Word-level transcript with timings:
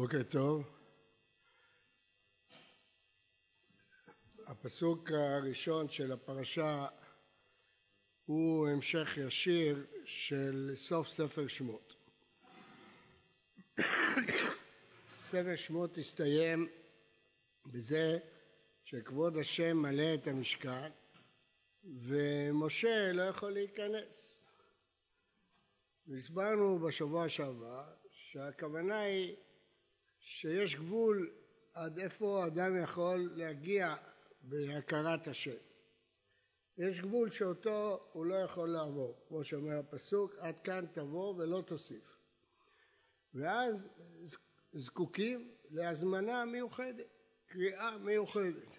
בוקר 0.00 0.22
טוב. 0.22 0.70
הפסוק 4.46 5.10
הראשון 5.10 5.88
של 5.88 6.12
הפרשה 6.12 6.86
הוא 8.26 8.68
המשך 8.68 9.18
ישיר 9.18 9.86
של 10.04 10.72
סוף 10.76 11.08
ספר 11.08 11.46
שמות. 11.46 11.94
ספר 15.20 15.56
שמות 15.56 15.98
הסתיים 15.98 16.68
בזה 17.66 18.18
שכבוד 18.84 19.36
השם 19.36 19.76
מלא 19.76 20.14
את 20.14 20.26
המשכן 20.26 20.90
ומשה 21.84 23.12
לא 23.12 23.22
יכול 23.22 23.52
להיכנס. 23.52 24.40
והסברנו 26.06 26.78
בשבוע 26.78 27.28
שעבר 27.28 27.94
שהכוונה 28.12 29.00
היא 29.00 29.36
שיש 30.32 30.76
גבול 30.76 31.30
עד 31.74 31.98
איפה 31.98 32.46
אדם 32.46 32.82
יכול 32.82 33.30
להגיע 33.36 33.94
בהכרת 34.42 35.26
השם. 35.26 35.56
יש 36.78 37.00
גבול 37.00 37.30
שאותו 37.30 38.08
הוא 38.12 38.26
לא 38.26 38.34
יכול 38.34 38.68
לעבור, 38.68 39.24
כמו 39.28 39.44
שאומר 39.44 39.78
הפסוק, 39.78 40.34
עד 40.38 40.54
כאן 40.64 40.86
תבוא 40.92 41.34
ולא 41.34 41.62
תוסיף. 41.66 42.20
ואז 43.34 43.88
זקוקים 44.72 45.54
להזמנה 45.70 46.44
מיוחדת, 46.44 47.06
קריאה 47.46 47.98
מיוחדת. 47.98 48.76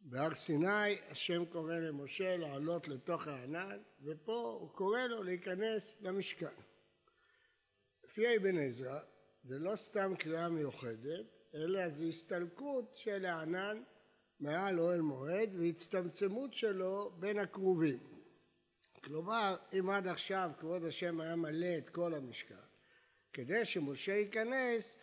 בהר 0.00 0.34
סיני 0.34 1.00
השם 1.10 1.44
קורא 1.44 1.74
למשה 1.74 2.36
לעלות 2.36 2.88
לתוך 2.88 3.26
הענן, 3.26 3.78
ופה 4.02 4.58
הוא 4.60 4.70
קורא 4.70 5.00
לו 5.00 5.22
להיכנס 5.22 5.96
למשכן. 6.00 6.54
לפי 8.04 8.36
אבן 8.36 8.58
עזרא, 8.58 9.00
זה 9.46 9.58
לא 9.58 9.76
סתם 9.76 10.12
קריאה 10.18 10.48
מיוחדת, 10.48 11.26
אלא 11.54 11.88
זו 11.88 12.04
הסתלקות 12.04 12.96
של 12.96 13.24
הענן 13.26 13.82
מעל 14.40 14.80
אוהל 14.80 15.00
מועד 15.00 15.50
והצטמצמות 15.54 16.54
שלו 16.54 17.12
בין 17.18 17.38
הכרובים. 17.38 17.98
כלומר, 19.04 19.56
אם 19.78 19.90
עד 19.90 20.06
עכשיו 20.06 20.50
כבוד 20.58 20.84
השם 20.84 21.20
היה 21.20 21.36
מלא 21.36 21.78
את 21.78 21.90
כל 21.90 22.14
המשכן, 22.14 22.54
כדי 23.32 23.64
שמשה 23.64 24.12
ייכנס, 24.12 24.96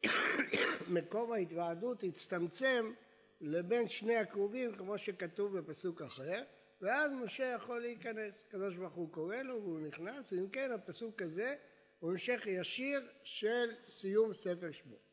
מקום 0.96 1.32
ההתוועדות 1.32 2.02
הצטמצם 2.02 2.92
לבין 3.40 3.88
שני 3.88 4.16
הכרובים, 4.16 4.76
כמו 4.76 4.98
שכתוב 4.98 5.58
בפסוק 5.58 6.02
אחר, 6.02 6.42
ואז 6.80 7.12
משה 7.12 7.44
יכול 7.44 7.80
להיכנס. 7.80 8.44
הקדוש 8.48 8.76
ברוך 8.76 8.94
הוא 8.94 9.12
קורא 9.12 9.36
לו 9.36 9.62
והוא 9.62 9.80
נכנס, 9.80 10.32
ואם 10.32 10.48
כן 10.48 10.72
הפסוק 10.72 11.22
הזה 11.22 11.56
הוא 11.98 12.12
המשך 12.12 12.40
ישיר 12.46 13.00
של 13.22 13.66
סיום 13.88 14.34
ספר 14.34 14.72
שמות. 14.72 15.06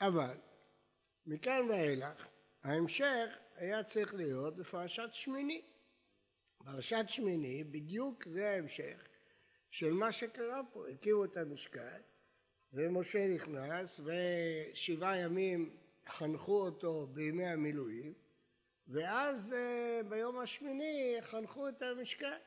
אבל 0.00 0.36
מכאן 1.26 1.62
ואילך 1.70 2.28
ההמשך 2.62 3.38
היה 3.54 3.84
צריך 3.84 4.14
להיות 4.14 4.56
בפרשת 4.56 5.08
שמיני. 5.12 5.62
פרשת 6.58 7.04
שמיני 7.08 7.64
בדיוק 7.64 8.28
זה 8.28 8.50
ההמשך 8.50 9.08
של 9.70 9.92
מה 9.92 10.12
שקרה 10.12 10.60
פה, 10.72 10.88
הקימו 10.88 11.24
את 11.24 11.36
המשכן 11.36 12.00
ומשה 12.72 13.28
נכנס 13.28 14.00
ושבעה 14.00 15.20
ימים 15.20 15.76
חנכו 16.06 16.60
אותו 16.60 17.06
בימי 17.06 17.46
המילואים 17.46 18.14
ואז 18.88 19.52
אה, 19.52 20.00
ביום 20.08 20.38
השמיני 20.38 21.16
חנכו 21.20 21.68
את 21.68 21.82
המשכן. 21.82 22.38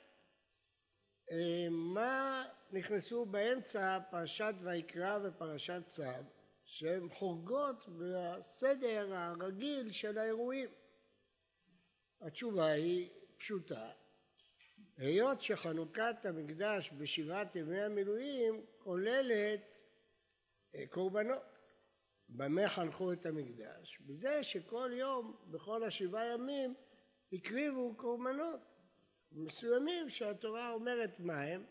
מה 1.69 2.45
נכנסו 2.71 3.25
באמצע 3.25 3.99
פרשת 4.11 4.53
ויקרא 4.63 5.19
ופרשת 5.23 5.81
צו, 5.87 6.03
שהן 6.65 7.09
חורגות 7.09 7.85
בסדר 7.99 9.15
הרגיל 9.15 9.91
של 9.91 10.17
האירועים? 10.17 10.69
התשובה 12.21 12.65
היא 12.65 13.09
פשוטה. 13.37 13.91
היות 14.97 15.41
שחנוכת 15.41 16.15
המקדש 16.23 16.91
בשבעת 16.97 17.55
ימי 17.55 17.81
המילואים 17.81 18.65
כוללת 18.77 19.83
אה, 20.75 20.87
קורבנות. 20.87 21.41
במה 22.29 22.69
חנכו 22.69 23.13
את 23.13 23.25
המקדש? 23.25 23.99
בזה 24.01 24.43
שכל 24.43 24.91
יום, 24.93 25.37
בכל 25.47 25.83
השבעה 25.83 26.27
ימים, 26.27 26.73
הקריבו 27.33 27.95
קורבנות. 27.97 28.70
מסוימים 29.31 30.09
שהתורה 30.09 30.71
אומרת 30.71 31.19
מה 31.19 31.41
הם, 31.41 31.65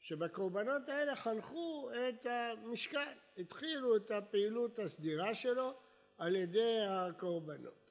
שבקורבנות 0.00 0.88
האלה 0.88 1.16
חנכו 1.16 1.90
את 2.08 2.26
המשכן, 2.26 3.16
התחילו 3.38 3.96
את 3.96 4.10
הפעילות 4.10 4.78
הסדירה 4.78 5.34
שלו 5.34 5.80
על 6.18 6.36
ידי 6.36 6.78
הקורבנות. 6.88 7.82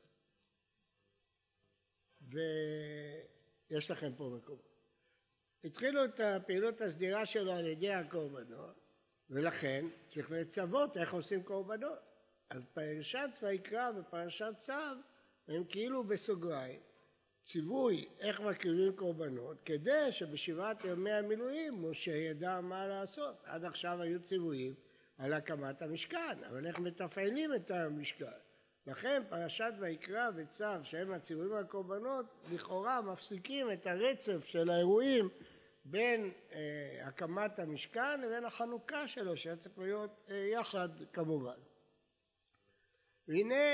ויש 2.22 3.92
לכם 3.92 4.12
פה 4.18 4.38
מקומות. 4.38 4.72
התחילו 5.64 6.06
את 6.06 6.20
הפעילות 6.20 6.82
הסדירה 6.82 7.26
שלו 7.26 7.52
על 7.52 7.68
ידי 7.68 7.92
הקורבנות, 7.94 8.76
ולכן 9.30 9.86
צריך 10.08 10.32
לצוות 10.32 10.98
איך 10.98 11.14
עושים 11.14 11.44
קורבנות. 11.44 12.00
אז 12.50 12.62
פרשת 12.74 13.30
ויקרא 13.42 13.92
ופרשת 13.98 14.54
צו 14.60 14.74
הם 15.48 15.64
כאילו 15.64 16.04
בסוגריים. 16.04 16.91
ציווי 17.42 18.06
איך 18.20 18.40
מקריבים 18.40 18.96
קורבנות, 18.96 19.58
כדי 19.66 20.12
שבשבעת 20.12 20.86
ימי 20.86 21.12
המילואים 21.12 21.74
משה 21.90 22.16
ידע 22.16 22.62
מה 22.62 22.88
לעשות. 22.88 23.36
עד 23.44 23.66
עכשיו 23.66 24.02
היו 24.02 24.22
ציוויים 24.22 24.74
על 25.18 25.34
הקמת 25.34 25.82
המשכן, 25.82 26.44
אבל 26.50 26.68
איך 26.68 26.80
מתפעלים 26.80 27.54
את 27.54 27.72
המשכן. 27.72 28.26
לכן 28.88 29.24
פרשת 29.30 29.74
ויקרא 29.80 30.30
וצו, 30.36 30.66
שהם 30.84 31.12
הציוויים 31.12 31.52
והקורבנות, 31.52 32.26
לכאורה 32.52 33.02
מפסיקים 33.02 33.72
את 33.72 33.88
הרצף 33.88 34.46
של 34.46 34.70
האירועים 34.70 35.30
בין 35.86 36.32
אה, 36.54 37.08
הקמת 37.08 37.60
המשכן 37.60 38.22
לבין 38.22 38.46
החנוכה 38.46 39.08
שלו, 39.08 39.38
שהיה 39.38 39.56
צריך 39.56 39.78
להיות 39.78 40.28
אה, 40.30 40.36
יחד 40.36 40.90
כמובן. 41.14 41.58
והנה 43.28 43.74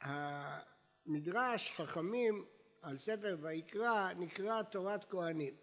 אה, 0.00 0.58
מדרש 1.06 1.70
חכמים 1.70 2.44
על 2.82 2.96
ספר 2.96 3.36
ויקרא 3.40 4.12
נקרא 4.12 4.62
תורת 4.62 5.04
כהנים, 5.04 5.56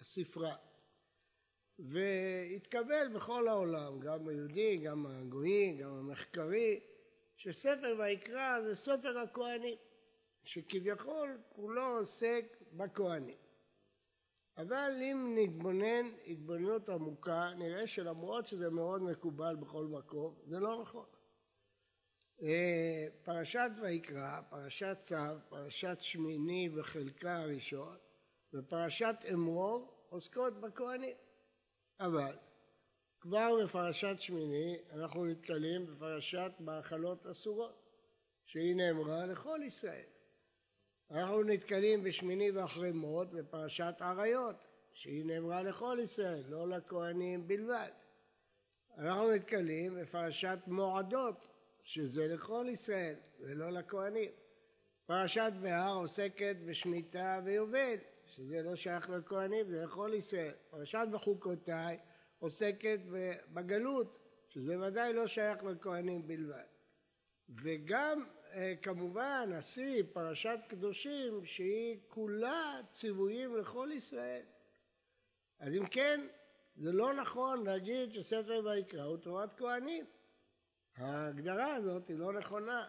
הספרה. 0.00 0.56
והתקבל 1.78 3.08
בכל 3.14 3.48
העולם, 3.48 4.00
גם 4.00 4.28
היהודי, 4.28 4.76
גם 4.76 5.06
הגויי, 5.06 5.76
גם 5.76 5.90
המחקרי, 5.90 6.80
שספר 7.36 7.96
ויקרא 7.98 8.60
זה 8.62 8.74
ספר 8.74 9.18
הכהנים, 9.18 9.78
שכביכול 10.44 11.38
כולו 11.48 11.98
עוסק 11.98 12.44
בכהנים. 12.72 13.36
אבל 14.58 14.92
אם 15.02 15.34
נתבונן 15.38 16.10
התבוננות 16.26 16.88
עמוקה, 16.88 17.50
נראה 17.58 17.86
שלמרות 17.86 18.46
שזה 18.46 18.70
מאוד 18.70 19.02
מקובל 19.02 19.56
בכל 19.56 19.84
מקום, 19.84 20.34
זה 20.46 20.58
לא 20.58 20.82
נכון. 20.82 21.06
אה, 22.42 23.06
פרשת 23.24 23.70
ויקרא, 23.82 24.40
פרשת 24.50 24.96
צו, 25.00 25.16
פרשת 25.48 25.96
שמיני 26.00 26.70
וחלקה 26.74 27.36
הראשון 27.36 27.96
ופרשת 28.54 29.16
אמרור 29.32 30.06
עוסקות 30.08 30.60
בכהנים. 30.60 31.16
אבל 32.00 32.36
כבר 33.20 33.64
בפרשת 33.64 34.16
שמיני 34.18 34.78
אנחנו 34.92 35.26
נתקלים 35.26 35.86
בפרשת 35.86 36.52
מאכלות 36.60 37.26
אסורות 37.26 37.82
שהיא 38.44 38.76
נאמרה 38.76 39.26
לכל 39.26 39.60
ישראל. 39.66 40.06
אנחנו 41.10 41.42
נתקלים 41.42 42.02
בשמיני 42.02 42.50
ואחרי 42.50 42.92
מות 42.92 43.30
בפרשת 43.30 43.94
עריות 44.00 44.56
שהיא 44.92 45.24
נאמרה 45.24 45.62
לכל 45.62 45.98
ישראל, 46.02 46.42
לא 46.48 46.68
לכהנים 46.68 47.48
בלבד. 47.48 47.90
אנחנו 48.98 49.30
נתקלים 49.30 49.94
בפרשת 49.94 50.58
מועדות 50.66 51.55
שזה 51.86 52.26
לכל 52.26 52.66
ישראל 52.68 53.14
ולא 53.40 53.70
לכהנים. 53.70 54.30
פרשת 55.06 55.52
בהר 55.62 55.94
עוסקת 55.94 56.56
בשמיטה 56.66 57.40
ויובל, 57.44 57.96
שזה 58.26 58.62
לא 58.62 58.76
שייך 58.76 59.10
לכהנים, 59.10 59.70
זה 59.70 59.84
לכל 59.84 60.10
ישראל. 60.14 60.52
פרשת 60.70 61.06
בחוקותיי 61.12 61.98
עוסקת 62.38 62.98
בגלות, 63.52 64.18
שזה 64.48 64.80
ודאי 64.80 65.12
לא 65.12 65.26
שייך 65.26 65.64
לכהנים 65.64 66.26
בלבד. 66.26 66.64
וגם 67.48 68.24
אה, 68.52 68.74
כמובן 68.82 69.50
השיא, 69.54 70.02
פרשת 70.12 70.58
קדושים, 70.68 71.44
שהיא 71.44 71.98
כולה 72.08 72.80
ציוויים 72.88 73.56
לכל 73.56 73.88
ישראל. 73.92 74.42
אז 75.58 75.74
אם 75.74 75.86
כן, 75.86 76.26
זה 76.76 76.92
לא 76.92 77.14
נכון 77.14 77.64
להגיד 77.66 78.12
שספר 78.12 78.60
ויקרא 78.64 79.02
הוא 79.02 79.16
תורת 79.16 79.58
כהנים. 79.58 80.04
ההגדרה 80.96 81.74
הזאת 81.74 82.08
היא 82.08 82.18
לא 82.18 82.32
נכונה. 82.32 82.88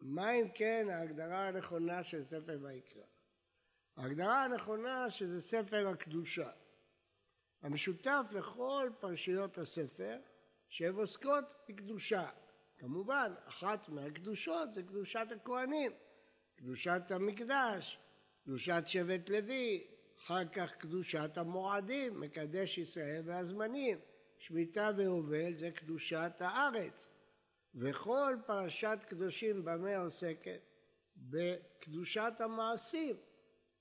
מה 0.00 0.32
אם 0.32 0.48
כן 0.54 0.86
ההגדרה 0.90 1.48
הנכונה 1.48 2.04
של 2.04 2.24
ספר 2.24 2.58
ויקרא? 2.62 3.02
ההגדרה 3.96 4.44
הנכונה 4.44 5.10
שזה 5.10 5.40
ספר 5.40 5.88
הקדושה. 5.88 6.50
המשותף 7.62 8.22
לכל 8.30 8.90
פרשיות 9.00 9.58
הספר 9.58 10.18
שהן 10.68 10.94
עוסקות 10.94 11.52
בקדושה. 11.68 12.28
כמובן, 12.78 13.32
אחת 13.48 13.88
מהקדושות 13.88 14.74
זה 14.74 14.82
קדושת 14.82 15.26
הכהנים, 15.36 15.92
קדושת 16.56 17.02
המקדש, 17.10 17.98
קדושת 18.44 18.82
שבט 18.86 19.28
לוי, 19.28 19.86
אחר 20.18 20.48
כך 20.48 20.76
קדושת 20.76 21.30
המועדים, 21.36 22.20
מקדש 22.20 22.78
ישראל 22.78 23.22
והזמנים, 23.24 23.98
שמיטה 24.38 24.90
ויובל 24.96 25.54
זה 25.56 25.70
קדושת 25.70 26.32
הארץ. 26.40 27.13
וכל 27.74 28.36
פרשת 28.46 28.98
קדושים 29.08 29.64
במה 29.64 29.96
עוסקת? 29.96 30.60
בקדושת 31.16 32.32
המעשים. 32.38 33.16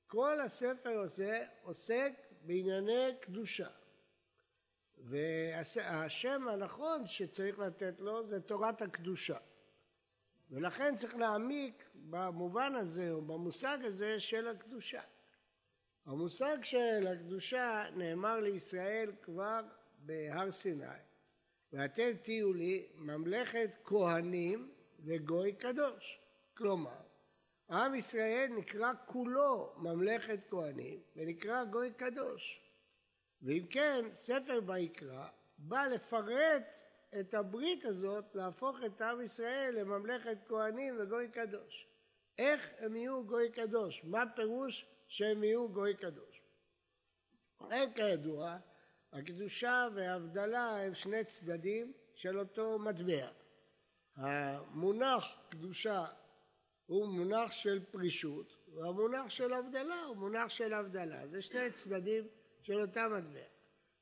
כל 0.07 0.41
הספר 0.41 0.99
הזה 0.99 1.45
עוסק 1.61 2.13
בענייני 2.41 3.09
קדושה. 3.21 3.67
והשם 4.97 6.47
הנכון 6.47 7.07
שצריך 7.07 7.59
לתת 7.59 7.99
לו 7.99 8.27
זה 8.27 8.41
תורת 8.41 8.81
הקדושה. 8.81 9.37
ולכן 10.49 10.95
צריך 10.95 11.15
להעמיק 11.15 11.83
במובן 11.95 12.75
הזה 12.75 13.11
או 13.11 13.21
במושג 13.21 13.77
הזה 13.83 14.19
של 14.19 14.47
הקדושה. 14.47 15.01
המושג 16.05 16.57
של 16.63 17.07
הקדושה 17.13 17.83
נאמר 17.95 18.39
לישראל 18.39 19.11
כבר 19.21 19.61
בהר 19.97 20.51
סיני 20.51 20.85
ואתם 21.73 22.11
תהיו 22.21 22.53
לי 22.53 22.87
ממלכת 22.95 23.69
כהנים 23.83 24.71
וגוי 25.05 25.53
קדוש. 25.53 26.19
כלומר, 26.57 27.01
עם 27.69 27.95
ישראל 27.95 28.47
נקרא 28.57 28.91
כולו 29.05 29.73
ממלכת 29.77 30.43
כהנים 30.49 30.99
ונקרא 31.15 31.63
גוי 31.63 31.93
קדוש. 31.93 32.61
ואם 33.41 33.65
כן, 33.69 34.01
ספר 34.13 34.59
ויקרא 34.65 35.27
בא 35.57 35.85
לפרט 35.85 36.75
את 37.19 37.33
הברית 37.33 37.85
הזאת, 37.85 38.35
להפוך 38.35 38.77
את 38.85 39.01
עם 39.01 39.21
ישראל 39.21 39.75
לממלכת 39.79 40.37
כהנים 40.47 40.95
וגוי 40.99 41.27
קדוש. 41.27 41.87
איך 42.37 42.69
הם 42.77 42.95
יהיו 42.95 43.23
גוי 43.25 43.51
קדוש? 43.51 44.01
מה 44.03 44.23
פירוש 44.35 44.85
שהם 45.07 45.43
יהיו 45.43 45.69
גוי 45.69 45.95
קדוש? 45.95 46.41
הם 47.59 47.93
כידוע, 47.93 48.57
הקדושה 49.13 49.87
וההבדלה 49.95 50.81
הם 50.81 50.95
שני 50.95 51.23
צדדים 51.23 51.93
של 52.15 52.39
אותו 52.39 52.79
מטבע. 52.79 53.27
המונח 54.15 55.25
קדושה 55.49 56.05
הוא 56.85 57.07
מונח 57.07 57.51
של 57.51 57.85
פרישות, 57.91 58.55
והמונח 58.75 59.29
של 59.29 59.53
הבדלה 59.53 60.01
הוא 60.07 60.17
מונח 60.17 60.49
של 60.49 60.73
הבדלה. 60.73 61.27
זה 61.27 61.41
שני 61.41 61.71
צדדים 61.71 62.27
של 62.61 62.81
אותה 62.81 63.07
מטבע. 63.07 63.45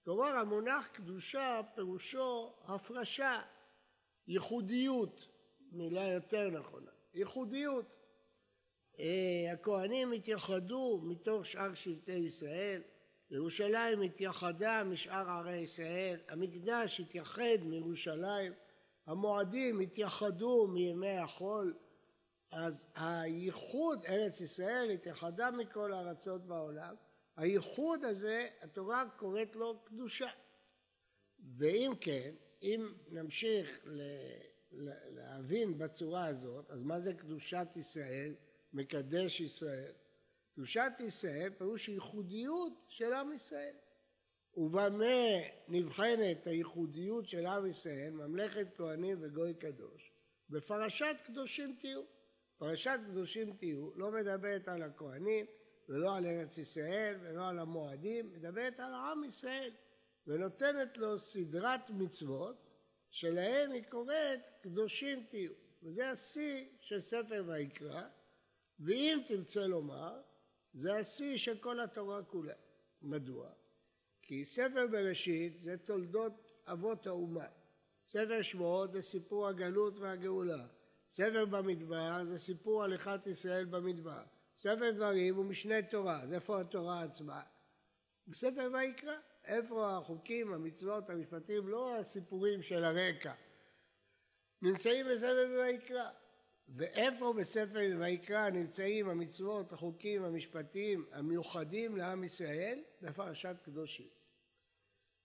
כלומר 0.03 0.27
המונח 0.27 0.87
קדושה 0.87 1.61
פירושו 1.75 2.53
הפרשה, 2.65 3.39
ייחודיות, 4.27 5.27
מילה 5.71 6.07
יותר 6.07 6.49
נכונה, 6.49 6.91
ייחודיות. 7.13 7.85
אה, 8.99 9.53
הכהנים 9.53 10.11
התייחדו 10.11 11.01
מתוך 11.03 11.45
שאר 11.45 11.73
שבטי 11.73 12.11
ישראל, 12.11 12.81
ירושלים 13.31 14.01
התייחדה 14.01 14.83
משאר 14.83 15.29
ערי 15.29 15.57
ישראל, 15.57 16.19
המקדש 16.27 16.99
התייחד 16.99 17.57
מירושלים, 17.63 18.53
המועדים 19.05 19.79
התייחדו 19.79 20.67
מימי 20.67 21.17
החול, 21.17 21.73
אז 22.51 22.85
הייחוד, 22.95 24.05
ארץ 24.05 24.41
ישראל 24.41 24.89
התייחדה 24.93 25.51
מכל 25.51 25.93
הארצות 25.93 26.45
בעולם, 26.47 26.95
הייחוד 27.37 28.05
הזה, 28.05 28.47
התורה 28.61 29.03
קוראת 29.17 29.55
לו 29.55 29.79
קדושה. 29.83 30.29
ואם 31.57 31.91
כן, 32.01 32.31
אם 32.63 32.93
נמשיך 33.09 33.85
להבין 35.11 35.77
בצורה 35.77 36.25
הזאת, 36.25 36.71
אז 36.71 36.83
מה 36.83 36.99
זה 36.99 37.13
קדושת 37.13 37.67
ישראל, 37.75 38.35
מקדש 38.73 39.41
ישראל? 39.41 39.91
קדושת 40.61 40.91
ישראל 40.99 41.49
פירוש 41.57 41.89
ייחודיות 41.89 42.83
של 42.87 43.13
עם 43.13 43.33
ישראל. 43.33 43.75
ובמה 44.57 45.05
נבחנת 45.67 46.47
הייחודיות 46.47 47.27
של 47.27 47.45
עם 47.45 47.65
ישראל, 47.65 48.11
ממלכת 48.11 48.67
כהנים 48.75 49.17
וגוי 49.21 49.53
קדוש? 49.53 50.11
בפרשת 50.49 51.15
קדושים 51.25 51.75
תהיו. 51.79 52.01
פרשת 52.57 52.99
קדושים 53.07 53.57
תהיו 53.57 53.89
לא 53.95 54.11
מדברת 54.11 54.67
על 54.67 54.83
הכהנים 54.83 55.45
ולא 55.89 56.15
על 56.15 56.25
ארץ 56.25 56.57
ישראל 56.57 57.15
ולא 57.21 57.49
על 57.49 57.59
המועדים, 57.59 58.31
מדברת 58.33 58.79
על 58.79 58.93
עם 58.93 59.23
ישראל 59.23 59.71
ונותנת 60.27 60.97
לו 60.97 61.19
סדרת 61.19 61.89
מצוות 61.89 62.69
שלהם 63.09 63.71
היא 63.71 63.83
קוראת 63.89 64.39
קדושים 64.61 65.23
תהיו. 65.23 65.51
וזה 65.83 66.09
השיא 66.09 66.65
של 66.79 66.99
ספר 66.99 67.43
ויקרא, 67.47 68.01
ואם 68.79 69.19
תרצה 69.27 69.67
לומר, 69.67 70.21
זה 70.73 70.95
השיא 70.95 71.37
של 71.37 71.57
כל 71.57 71.79
התורה 71.79 72.23
כולה. 72.23 72.53
מדוע? 73.01 73.49
כי 74.21 74.45
ספר 74.45 74.87
בראשית 74.91 75.61
זה 75.61 75.77
תולדות 75.77 76.33
אבות 76.65 77.07
האומה. 77.07 77.47
ספר 78.07 78.41
שמועות 78.41 78.91
זה 78.91 79.01
סיפור 79.01 79.47
הגלות 79.47 79.99
והגאולה. 79.99 80.67
ספר 81.09 81.45
במדבר 81.45 82.25
זה 82.25 82.39
סיפור 82.39 82.83
הליכת 82.83 83.27
ישראל 83.27 83.65
במדבר. 83.65 84.23
ספר 84.57 84.91
דברים 84.91 85.35
הוא 85.35 85.45
משנה 85.45 85.81
תורה, 85.81 86.21
אז 86.21 86.33
איפה 86.33 86.61
התורה 86.61 87.03
עצמה? 87.03 87.41
בספר 88.27 88.69
ויקרא, 88.73 89.15
איפה 89.45 89.97
החוקים, 89.97 90.53
המצוות, 90.53 91.09
המשפטים, 91.09 91.67
לא 91.67 91.97
הסיפורים 91.97 92.61
של 92.61 92.83
הרקע. 92.83 93.33
נמצאים 94.61 95.05
בספר 95.05 95.59
ויקרא. 95.59 96.09
ואיפה 96.75 97.33
בספר 97.33 97.95
ויקרא 97.99 98.49
נמצאים 98.49 99.09
המצוות, 99.09 99.73
החוקים, 99.73 100.23
המשפטים 100.23 101.05
המיוחדים 101.11 101.97
לעם 101.97 102.23
ישראל? 102.23 102.79
בפרשת 103.01 103.55
קדושים. 103.63 104.07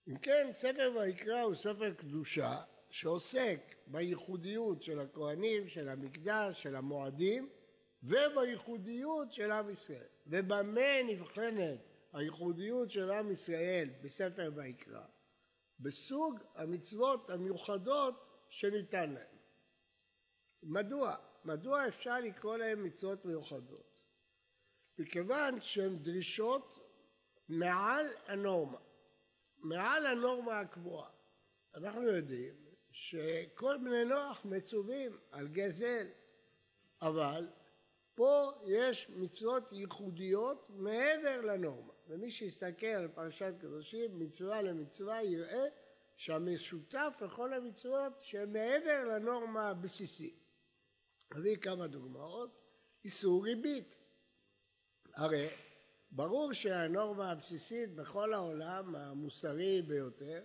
אם 0.07 0.17
כן, 0.17 0.49
ספר 0.51 0.91
ויקרא 0.99 1.41
הוא 1.41 1.55
ספר 1.55 1.93
קדושה 1.93 2.61
שעוסק 2.89 3.75
בייחודיות 3.87 4.83
של 4.83 4.99
הכהנים, 4.99 5.67
של 5.67 5.89
המקדש, 5.89 6.63
של 6.63 6.75
המועדים, 6.75 7.49
ובייחודיות 8.03 9.31
של 9.33 9.51
עם 9.51 9.69
ישראל. 9.69 10.07
ובמה 10.27 11.03
נבחנת 11.07 11.79
הייחודיות 12.13 12.91
של 12.91 13.11
עם 13.11 13.31
ישראל 13.31 13.89
בספר 14.01 14.51
ויקרא? 14.55 15.03
בסוג 15.79 16.39
המצוות 16.55 17.29
המיוחדות 17.29 18.45
שניתן 18.49 19.11
להם. 19.11 19.37
מדוע? 20.63 21.15
מדוע 21.47 21.87
אפשר 21.87 22.19
לקרוא 22.19 22.57
להם 22.57 22.83
מצוות 22.83 23.25
מיוחדות? 23.25 23.83
מכיוון 24.99 25.61
שהן 25.61 25.97
דרישות 25.97 26.79
מעל 27.49 28.05
הנורמה, 28.25 28.77
מעל 29.57 30.05
הנורמה 30.05 30.59
הקבועה. 30.59 31.09
אנחנו 31.75 32.03
יודעים 32.03 32.53
שכל 32.91 33.77
בני 33.77 34.05
נוח 34.05 34.45
מצווים 34.45 35.17
על 35.31 35.47
גזל, 35.47 36.07
אבל 37.01 37.47
פה 38.15 38.51
יש 38.65 39.09
מצוות 39.09 39.71
ייחודיות 39.71 40.69
מעבר 40.69 41.41
לנורמה, 41.41 41.93
ומי 42.07 42.31
שיסתכל 42.31 42.87
על 42.87 43.07
פרשת 43.07 43.53
קדושים 43.59 44.19
מצווה 44.19 44.61
למצווה 44.61 45.23
יראה 45.23 45.65
שהמשותף 46.15 47.21
לכל 47.21 47.53
המצוות 47.53 48.13
שהן 48.21 48.53
מעבר 48.53 49.03
לנורמה 49.03 49.69
הבסיסית. 49.69 50.46
אביא 51.31 51.57
כמה 51.57 51.87
דוגמאות. 51.87 52.59
איסור 53.05 53.43
ריבית. 53.43 54.01
הרי 55.15 55.47
ברור 56.11 56.53
שהנורמה 56.53 57.31
הבסיסית 57.31 57.95
בכל 57.95 58.33
העולם 58.33 58.95
המוסרי 58.95 59.81
ביותר 59.81 60.43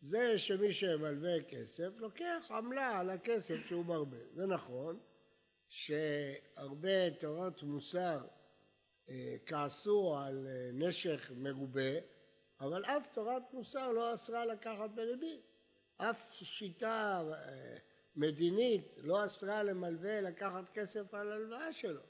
זה 0.00 0.38
שמי 0.38 0.72
שמלווה 0.72 1.42
כסף 1.48 1.90
לוקח 1.96 2.44
עמלה 2.50 2.98
על 2.98 3.10
הכסף 3.10 3.66
שהוא 3.66 3.84
מרבה. 3.84 4.16
זה 4.34 4.46
נכון 4.46 4.98
שהרבה 5.68 7.10
תורות 7.10 7.62
מוסר 7.62 8.26
אה, 9.08 9.36
כעסו 9.46 10.16
על 10.18 10.46
אה, 10.46 10.70
נשך 10.72 11.30
מרובה, 11.36 11.90
אבל 12.60 12.84
אף 12.84 13.08
תורת 13.12 13.42
מוסר 13.52 13.92
לא 13.92 14.14
אסרה 14.14 14.46
לקחת 14.46 14.90
בריבית. 14.90 15.40
אף 15.96 16.32
שיטה 16.42 17.22
אה, 17.32 17.76
מדינית 18.16 18.94
לא 18.96 19.26
אסרה 19.26 19.62
למלווה 19.62 20.20
לקחת 20.20 20.70
כסף 20.74 21.14
על 21.14 21.32
הלוואה 21.32 21.72
שלו. 21.72 22.00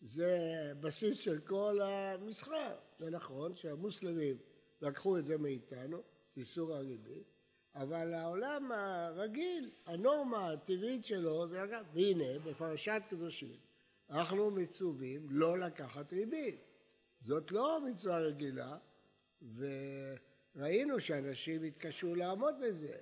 זה 0.00 0.38
בסיס 0.80 1.18
של 1.18 1.38
כל 1.38 1.80
המסחר. 1.82 2.76
זה 2.98 3.10
נכון 3.10 3.56
שהמוסלמים 3.56 4.36
לקחו 4.80 5.18
את 5.18 5.24
זה 5.24 5.38
מאיתנו, 5.38 6.02
איסור 6.36 6.74
הריבית, 6.74 7.26
אבל 7.74 8.14
העולם 8.14 8.72
הרגיל, 8.72 9.70
הנורמה 9.86 10.52
הטבעית 10.52 11.04
שלו 11.04 11.48
זה 11.48 11.64
אגב, 11.64 11.84
והנה 11.92 12.38
בפרשת 12.38 13.02
קדושים 13.10 13.56
אנחנו 14.10 14.50
מצווים 14.50 15.26
לא 15.30 15.58
לקחת 15.58 16.12
ריבית. 16.12 16.60
זאת 17.20 17.52
לא 17.52 17.80
מצווה 17.80 18.18
רגילה, 18.18 18.78
וראינו 19.56 21.00
שאנשים 21.00 21.62
התקשו 21.62 22.14
לעמוד 22.14 22.54
בזה. 22.62 22.98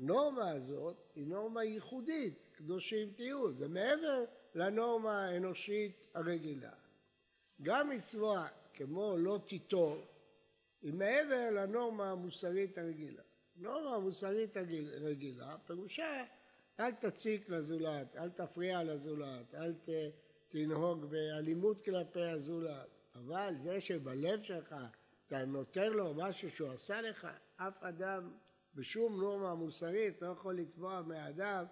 והנורמה 0.00 0.50
הזאת 0.50 0.96
היא 1.14 1.26
נורמה 1.26 1.64
ייחודית, 1.64 2.48
קדושים 2.52 3.12
תהיו, 3.16 3.52
זה 3.52 3.68
מעבר 3.68 4.24
לנורמה 4.54 5.24
האנושית 5.24 6.06
הרגילה. 6.14 6.72
גם 7.62 7.88
מצווה 7.88 8.48
כמו 8.74 9.16
לא 9.18 9.40
תיטור 9.48 9.96
היא 10.82 10.94
מעבר 10.94 11.50
לנורמה 11.50 12.10
המוסרית 12.10 12.78
הרגילה. 12.78 13.22
נורמה 13.56 13.96
המוסרית 13.96 14.56
הרגילה 14.56 15.56
פירושה 15.66 16.24
אל 16.80 16.92
תציק 16.92 17.48
לזולת, 17.48 18.16
אל 18.16 18.28
תפריע 18.30 18.82
לזולת, 18.82 19.54
אל 19.54 19.72
ת... 19.72 19.88
תנהוג 20.48 21.04
באלימות 21.04 21.84
כלפי 21.84 22.24
הזולת, 22.24 22.88
אבל 23.14 23.54
זה 23.62 23.80
שבלב 23.80 24.42
שלך 24.42 24.74
אתה 25.26 25.44
נותן 25.44 25.92
לו 25.92 26.14
משהו 26.14 26.50
שהוא 26.50 26.72
עשה 26.72 27.00
לך, 27.00 27.28
אף 27.56 27.82
אדם 27.82 28.32
בשום 28.74 29.20
נורמה 29.20 29.54
מוסרית 29.54 30.22
לא 30.22 30.26
יכול 30.26 30.56
לתבוע 30.56 31.02
מאדם 31.02 31.64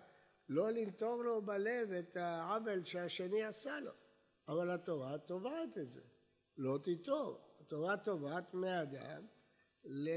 לא 0.48 0.70
לנטור 0.70 1.22
לו 1.24 1.42
בלב 1.42 1.92
את 1.92 2.16
העוול 2.16 2.84
שהשני 2.84 3.44
עשה 3.44 3.80
לו. 3.80 3.92
אבל 4.48 4.70
התורה 4.70 5.18
תובעת 5.18 5.78
את 5.78 5.90
זה, 5.90 6.02
לא 6.56 6.78
תיטור. 6.84 7.40
התורה 7.60 7.96
תובעת 7.96 8.54
מאדם 8.54 9.26
ל... 9.84 10.10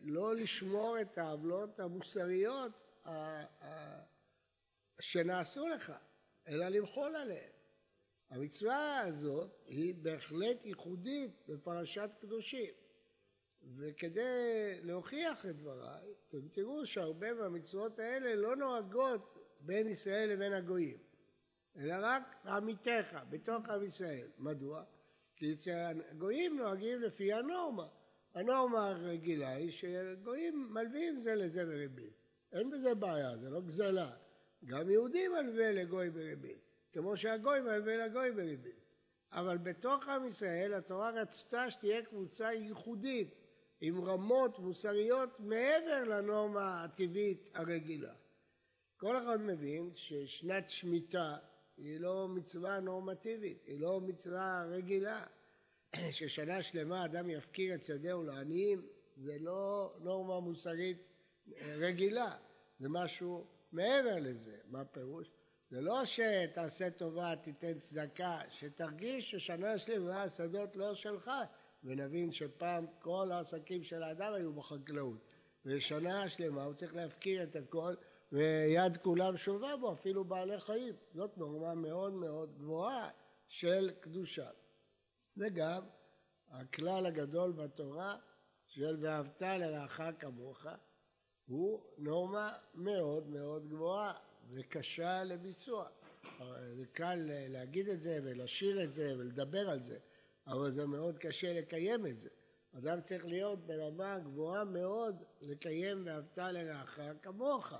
לא 0.00 0.36
לשמור 0.36 1.00
את 1.00 1.18
העוולות 1.18 1.80
המוסריות 1.80 2.72
שנעשו 5.00 5.68
לך, 5.68 5.92
אלא 6.48 6.68
למחול 6.68 7.16
עליהן. 7.16 7.50
המצווה 8.30 9.00
הזאת 9.00 9.50
היא 9.66 9.94
בהחלט 9.94 10.64
ייחודית 10.64 11.48
בפרשת 11.48 12.10
קדושים. 12.20 12.74
וכדי 13.78 14.80
להוכיח 14.82 15.46
את 15.46 15.56
דבריי, 15.56 16.14
אתם 16.28 16.48
תראו 16.48 16.86
שהרבה 16.86 17.34
מהמצוות 17.34 17.98
האלה 17.98 18.34
לא 18.34 18.56
נוהגות 18.56 19.38
בין 19.60 19.88
ישראל 19.88 20.28
לבין 20.32 20.52
הגויים, 20.52 20.98
אלא 21.76 21.94
רק 22.00 22.22
עמיתיך, 22.46 23.16
בתוך 23.30 23.68
עם 23.68 23.84
ישראל. 23.84 24.28
מדוע? 24.38 24.84
כי 25.36 25.52
אצל 25.52 26.00
הגויים 26.10 26.56
נוהגים 26.56 27.00
לפי 27.00 27.32
הנורמה. 27.32 27.86
הנורמה 28.34 28.88
הרגילה 28.88 29.48
היא 29.48 29.72
שגויים 29.72 30.68
מלווים 30.70 31.20
זה 31.20 31.34
לזה 31.34 31.64
בריבית. 31.64 32.12
אין 32.52 32.70
בזה 32.70 32.94
בעיה, 32.94 33.36
זה 33.36 33.50
לא 33.50 33.60
גזלה. 33.60 34.10
גם 34.64 34.90
יהודים 34.90 35.32
מלווה 35.32 35.72
לגוי 35.72 36.10
בריבית. 36.10 36.66
כמו 36.92 37.16
שהגוי 37.16 37.60
מלווה 37.60 37.96
לגוי 37.96 38.30
בריבית. 38.32 38.86
אבל 39.32 39.58
בתוך 39.58 40.08
עם 40.08 40.26
ישראל 40.26 40.74
התורה 40.74 41.10
רצתה 41.10 41.70
שתהיה 41.70 42.02
קבוצה 42.02 42.52
ייחודית 42.52 43.45
עם 43.80 44.04
רמות 44.04 44.58
מוסריות 44.58 45.40
מעבר 45.40 46.04
לנורמה 46.04 46.84
הטבעית 46.84 47.50
הרגילה. 47.54 48.14
כל 48.96 49.16
אחד 49.16 49.40
מבין 49.40 49.90
ששנת 49.94 50.70
שמיטה 50.70 51.36
היא 51.76 52.00
לא 52.00 52.28
מצווה 52.28 52.80
נורמטיבית, 52.80 53.64
היא 53.66 53.80
לא 53.80 54.00
מצווה 54.00 54.64
רגילה. 54.64 55.26
ששנה 56.16 56.62
שלמה 56.62 57.04
אדם 57.04 57.30
יפקיר 57.30 57.74
את 57.74 57.84
שדהו 57.84 58.22
לעניים 58.22 58.86
זה 59.16 59.36
לא 59.40 59.94
נורמה 60.00 60.40
מוסרית 60.40 60.98
רגילה, 61.62 62.36
זה 62.78 62.88
משהו 62.88 63.46
מעבר 63.72 64.16
לזה. 64.18 64.56
מה 64.70 64.84
פירוש? 64.84 65.30
זה 65.70 65.80
לא 65.80 66.04
שתעשה 66.04 66.90
טובה, 66.90 67.36
תיתן 67.36 67.78
צדקה, 67.78 68.38
שתרגיש 68.50 69.30
ששנה 69.30 69.78
שלמה 69.78 70.22
השדות 70.22 70.76
לא 70.76 70.94
שלך, 70.94 71.30
ונבין 71.86 72.32
שפעם 72.32 72.86
כל 73.00 73.32
העסקים 73.32 73.84
של 73.84 74.02
האדם 74.02 74.32
היו 74.32 74.52
בחקלאות, 74.52 75.34
ושנה 75.64 76.28
שלמה 76.28 76.64
הוא 76.64 76.74
צריך 76.74 76.94
להפקיר 76.94 77.42
את 77.42 77.56
הכל, 77.56 77.94
ויד 78.32 78.96
כולם 78.96 79.36
שובה 79.36 79.76
בו, 79.76 79.92
אפילו 79.92 80.24
בעלי 80.24 80.60
חיים. 80.60 80.94
זאת 81.14 81.38
נורמה 81.38 81.74
מאוד 81.74 82.12
מאוד 82.12 82.58
גבוהה 82.58 83.10
של 83.48 83.90
קדושה. 84.00 84.50
וגם 85.36 85.82
הכלל 86.48 87.06
הגדול 87.06 87.52
בתורה 87.52 88.16
של 88.66 88.96
ואהבת 89.00 89.42
לרעך 89.42 90.00
כמוך 90.18 90.66
הוא 91.46 91.82
נורמה 91.98 92.52
מאוד 92.74 93.28
מאוד 93.28 93.68
גבוהה. 93.68 94.12
וקשה 94.50 95.24
לביצוע. 95.24 95.88
זה 96.76 96.86
קל 96.92 97.18
להגיד 97.26 97.88
את 97.88 98.00
זה 98.00 98.20
ולשיר 98.24 98.84
את 98.84 98.92
זה 98.92 99.14
ולדבר 99.18 99.70
על 99.70 99.82
זה, 99.82 99.98
אבל 100.46 100.70
זה 100.70 100.86
מאוד 100.86 101.18
קשה 101.18 101.52
לקיים 101.52 102.06
את 102.06 102.18
זה. 102.18 102.28
אדם 102.78 103.00
צריך 103.00 103.26
להיות 103.26 103.66
ברמה 103.66 104.18
גבוהה 104.18 104.64
מאוד 104.64 105.22
לקיים 105.40 106.02
ואהבת 106.06 106.38
לרעך 106.38 107.00
כמוך. 107.22 107.72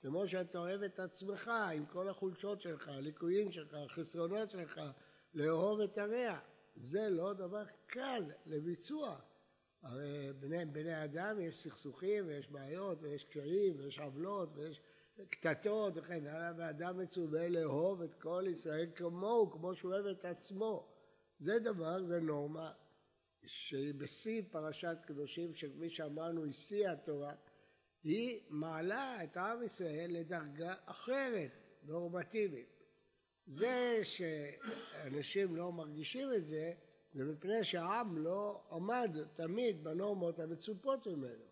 כמו 0.00 0.28
שאתה 0.28 0.58
אוהב 0.58 0.82
את 0.82 1.00
עצמך 1.00 1.50
עם 1.74 1.86
כל 1.86 2.08
החולשות 2.08 2.60
שלך, 2.60 2.88
הליקויים 2.88 3.52
שלך, 3.52 3.74
החסרונות 3.74 4.50
שלך, 4.50 4.80
לאהוב 5.34 5.80
את 5.80 5.98
הרע. 5.98 6.38
זה 6.76 7.08
לא 7.08 7.32
דבר 7.32 7.64
קל 7.86 8.22
לביצוע. 8.46 9.18
הרי 9.82 10.32
בני, 10.40 10.64
בני 10.64 11.04
אדם 11.04 11.40
יש 11.40 11.56
סכסוכים 11.62 12.26
ויש 12.26 12.50
בעיות 12.50 12.98
ויש 13.00 13.24
קשיים 13.24 13.74
ויש 13.78 13.98
עוולות 13.98 14.48
ויש 14.54 14.80
קטטות 15.30 15.92
וכן 15.96 16.26
הלאה, 16.26 16.52
ואדם 16.56 16.98
מצווה 16.98 17.48
לאהוב 17.48 18.02
את 18.02 18.14
כל 18.14 18.44
ישראל 18.48 18.86
כמוהו, 18.94 19.50
כמו 19.50 19.74
שהוא 19.74 19.92
אוהב 19.92 20.06
את 20.06 20.24
עצמו. 20.24 20.97
זה 21.38 21.58
דבר, 21.58 22.00
זה 22.00 22.20
נורמה 22.20 22.72
שהיא 23.46 23.94
בשיא 23.94 24.42
פרשת 24.50 24.96
קדושים, 25.06 25.54
שכפי 25.54 25.90
שאמרנו 25.90 26.44
היא 26.44 26.52
שיא 26.52 26.88
התורה, 26.88 27.34
היא 28.04 28.40
מעלה 28.48 29.24
את 29.24 29.36
עם 29.36 29.62
ישראל 29.62 30.10
לדרגה 30.10 30.74
אחרת, 30.86 31.70
נורמטיבית. 31.82 32.78
זה 33.46 34.00
שאנשים 34.02 35.56
לא 35.56 35.72
מרגישים 35.72 36.28
את 36.36 36.46
זה, 36.46 36.72
זה 37.12 37.24
מפני 37.24 37.64
שהעם 37.64 38.18
לא 38.18 38.62
עמד 38.70 39.16
תמיד 39.34 39.84
בנורמות 39.84 40.38
המצופות 40.38 41.06
ממנו. 41.06 41.44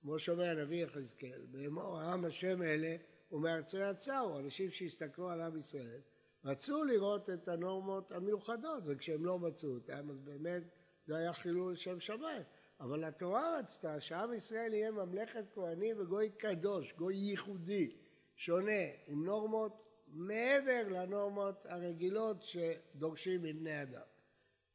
כמו 0.00 0.18
שאומר 0.18 0.44
הנביא 0.44 0.84
יחזקאל, 0.84 1.46
באמור 1.50 2.00
העם 2.00 2.24
השם 2.24 2.62
אלה 2.62 2.96
ומארצו 3.32 3.78
יצאו, 3.78 4.38
אנשים 4.38 4.70
שהסתכלו 4.70 5.30
על 5.30 5.40
עם 5.40 5.58
ישראל, 5.58 6.00
רצו 6.46 6.84
לראות 6.84 7.30
את 7.30 7.48
הנורמות 7.48 8.12
המיוחדות, 8.12 8.82
וכשהם 8.86 9.24
לא 9.24 9.38
מצאו 9.38 9.70
אותם, 9.74 10.10
אז 10.10 10.20
באמת 10.20 10.62
זה 11.06 11.16
היה 11.16 11.32
חילול 11.32 11.76
שם 11.76 12.00
שמיים. 12.00 12.42
אבל 12.80 13.04
התורה 13.04 13.58
רצתה 13.58 14.00
שעם 14.00 14.34
ישראל 14.34 14.74
יהיה 14.74 14.90
ממלכת 14.90 15.44
כהנים 15.54 16.00
וגוי 16.00 16.30
קדוש, 16.30 16.92
גוי 16.92 17.14
ייחודי, 17.16 17.90
שונה, 18.36 18.82
עם 19.06 19.24
נורמות 19.24 19.88
מעבר 20.06 20.82
לנורמות 20.88 21.66
הרגילות 21.66 22.42
שדורשים 22.42 23.42
מבני 23.42 23.82
אדם. 23.82 24.06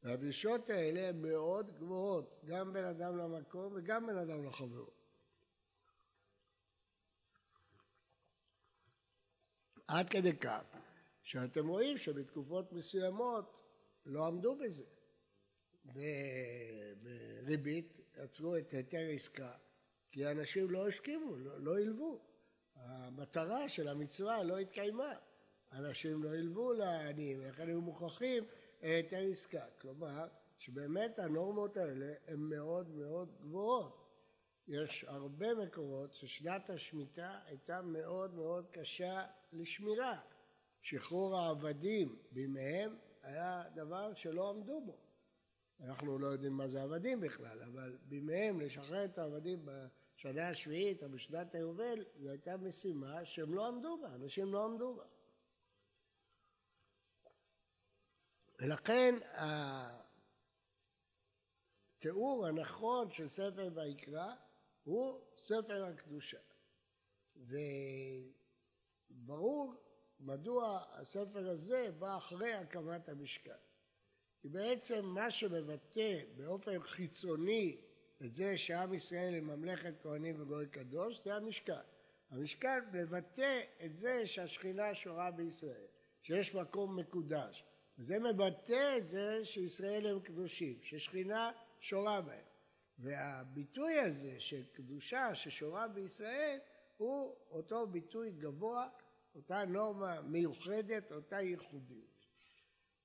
והדרישות 0.03 0.69
האלה 0.69 1.09
הן 1.09 1.21
מאוד 1.21 1.71
גבוהות, 1.77 2.41
גם 2.45 2.73
בין 2.73 2.85
אדם 2.85 3.17
למקום 3.17 3.73
וגם 3.75 4.07
בין 4.07 4.17
אדם 4.17 4.45
לחברו. 4.45 4.89
עד 9.87 10.09
כדי 10.09 10.37
כך 10.37 10.80
שאתם 11.31 11.67
רואים 11.67 11.97
שבתקופות 11.97 12.73
מסוימות 12.73 13.61
לא 14.05 14.27
עמדו 14.27 14.55
בזה. 14.55 14.83
בריבית 17.43 18.01
עצרו 18.15 18.57
את 18.57 18.71
היתר 18.71 19.07
עסקה 19.13 19.51
כי 20.11 20.27
אנשים 20.27 20.71
לא 20.71 20.87
הסכימו, 20.87 21.35
לא, 21.37 21.79
לא. 21.79 22.19
המטרה 22.75 23.69
של 23.69 23.87
המצווה 23.87 24.43
לא 24.43 24.57
התקיימה. 24.57 25.13
אנשים 25.71 26.23
לא 26.23 26.29
הלוו 26.29 26.73
לעניים, 26.73 27.41
לכן 27.41 27.67
היו 27.67 27.81
מוכרחים 27.81 28.43
היתר 28.81 29.21
עסקה. 29.31 29.65
כלומר, 29.81 30.27
שבאמת 30.57 31.19
הנורמות 31.19 31.77
האלה 31.77 32.13
הן 32.27 32.39
מאוד 32.39 32.89
מאוד 32.89 33.35
גבוהות. 33.41 34.17
יש 34.67 35.05
הרבה 35.07 35.55
מקורות 35.55 36.13
ששנת 36.13 36.69
השמיטה 36.69 37.39
הייתה 37.45 37.81
מאוד 37.81 38.33
מאוד 38.33 38.67
קשה 38.71 39.21
לשמירה. 39.53 40.19
שחרור 40.81 41.37
העבדים 41.37 42.15
בימיהם 42.31 42.97
היה 43.21 43.63
דבר 43.75 44.13
שלא 44.13 44.49
עמדו 44.49 44.81
בו. 44.81 44.97
אנחנו 45.79 46.19
לא 46.19 46.27
יודעים 46.27 46.53
מה 46.53 46.67
זה 46.67 46.83
עבדים 46.83 47.19
בכלל, 47.19 47.63
אבל 47.63 47.97
בימיהם 48.01 48.61
לשחרר 48.61 49.05
את 49.05 49.17
העבדים 49.17 49.65
בשנה 49.65 50.49
השביעית 50.49 51.03
או 51.03 51.09
בשנת 51.09 51.55
היובל, 51.55 52.05
זו 52.13 52.29
הייתה 52.29 52.57
משימה 52.57 53.25
שהם 53.25 53.53
לא 53.53 53.67
עמדו 53.67 53.97
בה, 54.01 54.15
אנשים 54.15 54.53
לא 54.53 54.65
עמדו 54.65 54.95
בה. 54.95 55.05
ולכן 58.59 59.15
התיאור 61.97 62.47
הנכון 62.47 63.11
של 63.11 63.27
ספר 63.27 63.69
ויקרא 63.75 64.35
הוא 64.83 65.21
ספר 65.35 65.85
הקדושה. 65.85 66.39
וברור 67.35 68.40
מדוע 70.31 70.83
הספר 70.91 71.49
הזה 71.49 71.91
בא 71.99 72.17
אחרי 72.17 72.53
הקמת 72.53 73.09
המשכן. 73.09 73.51
כי 74.41 74.49
בעצם 74.49 75.05
מה 75.05 75.31
שמבטא 75.31 76.19
באופן 76.35 76.83
חיצוני 76.83 77.81
את 78.25 78.33
זה 78.33 78.57
שעם 78.57 78.93
ישראל 78.93 79.35
הם 79.35 79.47
ממלכת 79.47 80.01
כהנים 80.01 80.41
וגוי 80.41 80.67
קדוש, 80.67 81.21
זה 81.23 81.33
המשכן. 81.33 81.73
המשכן 82.29 82.79
מבטא 82.93 83.61
את 83.85 83.95
זה 83.95 84.27
שהשכינה 84.27 84.95
שורה 84.95 85.31
בישראל, 85.31 85.87
שיש 86.21 86.55
מקום 86.55 86.99
מקודש. 86.99 87.63
וזה 87.97 88.19
מבטא 88.19 88.97
את 88.97 89.07
זה 89.07 89.45
שישראל 89.45 90.07
הם 90.07 90.19
קדושים, 90.19 90.79
ששכינה 90.81 91.51
שורה 91.79 92.21
בהם. 92.21 92.45
והביטוי 92.99 93.99
הזה 93.99 94.39
של 94.39 94.63
קדושה 94.73 95.35
ששורה 95.35 95.87
בישראל 95.87 96.59
הוא 96.97 97.35
אותו 97.49 97.87
ביטוי 97.87 98.31
גבוה, 98.31 98.89
אותה 99.35 99.65
נורמה 99.65 100.21
מיוחדת, 100.21 101.11
אותה 101.11 101.41
ייחודיות. 101.41 102.25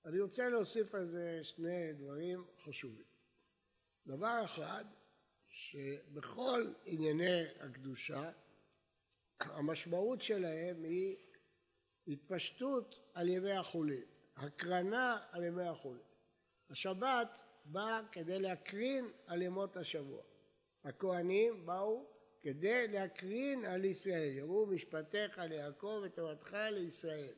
אני 0.05 0.21
רוצה 0.21 0.49
להוסיף 0.49 0.95
על 0.95 1.07
זה 1.07 1.41
שני 1.43 1.93
דברים 1.93 2.45
חשובים. 2.65 3.05
דבר 4.07 4.41
אחד, 4.45 4.85
שבכל 5.49 6.73
ענייני 6.85 7.43
הקדושה 7.61 8.31
המשמעות 9.41 10.23
שלהם 10.23 10.85
היא 10.85 11.17
התפשטות 12.09 13.11
על 13.15 13.29
ימי 13.29 13.53
החולין, 13.53 14.05
הקרנה 14.37 15.27
על 15.31 15.45
ימי 15.45 15.65
החולין. 15.65 16.07
השבת 16.71 17.39
באה 17.65 18.01
כדי 18.13 18.39
להקרין 18.39 19.11
על 19.27 19.43
ימות 19.43 19.77
השבוע. 19.77 20.23
הכהנים 20.85 21.67
באו 21.67 22.16
כדי 22.47 22.89
להקרין 22.89 23.65
על 23.65 23.85
ישראל, 23.85 24.33
יראו 24.33 24.67
משפטיך 24.67 25.39
ליעקב 25.39 26.01
ותורתך 26.05 26.57
לישראל. 26.71 27.35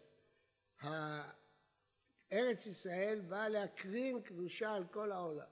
ארץ 2.32 2.66
ישראל 2.66 3.20
באה 3.20 3.48
להקרין 3.48 4.22
קדושה 4.22 4.70
על 4.72 4.84
כל 4.90 5.12
העולם. 5.12 5.46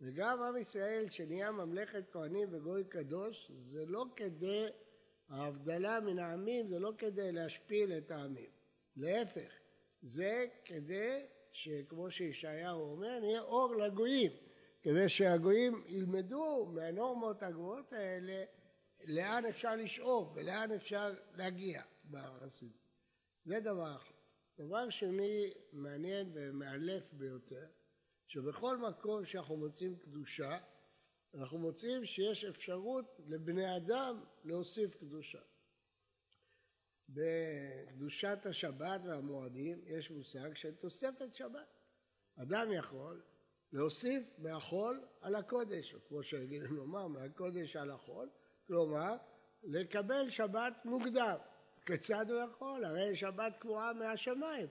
וגם 0.00 0.42
עם 0.42 0.56
ישראל 0.56 1.10
שנהיה 1.10 1.50
ממלכת 1.50 2.04
כהנים 2.10 2.48
וגוי 2.50 2.84
קדוש 2.84 3.50
זה 3.50 3.84
לא 3.86 4.04
כדי 4.16 4.66
ההבדלה 5.28 6.00
מן 6.00 6.18
העמים 6.18 6.68
זה 6.68 6.78
לא 6.78 6.92
כדי 6.98 7.32
להשפיל 7.32 7.92
את 7.92 8.10
העמים, 8.10 8.50
להפך, 8.96 9.52
זה 10.02 10.46
כדי 10.64 11.26
שכמו 11.52 12.10
שישעיהו 12.10 12.80
אומר, 12.80 13.18
נהיה 13.20 13.40
אור 13.40 13.76
לגויים, 13.76 14.32
כדי 14.82 15.08
שהגויים 15.08 15.84
ילמדו 15.86 16.66
מהנורמות 16.74 17.42
הגבוהות 17.42 17.92
האלה 17.92 18.44
לאן 19.04 19.44
אפשר 19.48 19.76
לשאוב 19.76 20.32
ולאן 20.36 20.72
אפשר 20.72 21.14
להגיע 21.34 21.82
בחסידות. 22.10 22.88
זה 23.44 23.60
דבר 23.60 23.96
אחד. 23.96 24.14
דבר 24.58 24.90
שני 24.90 25.52
מעניין 25.72 26.30
ומאלף 26.34 27.12
ביותר, 27.12 27.66
שבכל 28.26 28.76
מקום 28.76 29.24
שאנחנו 29.24 29.56
מוצאים 29.56 29.96
קדושה, 29.96 30.58
אנחנו 31.34 31.58
מוצאים 31.58 32.04
שיש 32.04 32.44
אפשרות 32.44 33.20
לבני 33.26 33.76
אדם 33.76 34.24
להוסיף 34.44 34.94
קדושה. 34.96 35.38
בקדושת 37.08 38.38
השבת 38.44 39.00
והמועדים 39.04 39.80
יש 39.86 40.10
מושג 40.10 40.54
של 40.54 40.74
תוספת 40.74 41.34
שבת. 41.34 41.78
אדם 42.36 42.72
יכול 42.72 43.22
להוסיף 43.72 44.38
מהחול 44.38 45.04
על 45.20 45.34
הקודש, 45.34 45.94
או 45.94 45.98
כמו 46.08 46.22
שרגילים 46.22 46.72
לומר, 46.76 47.06
מהקודש 47.06 47.76
על 47.76 47.90
החול, 47.90 48.30
כלומר, 48.68 49.16
לקבל 49.62 50.30
שבת 50.30 50.84
מוקדם. 50.84 51.36
כיצד 51.86 52.30
הוא 52.30 52.40
יכול? 52.40 52.84
הרי 52.84 53.16
שבת 53.16 53.56
קבועה 53.58 53.92
מהשמיים. 53.92 54.66